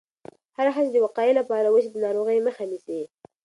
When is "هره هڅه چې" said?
0.57-0.93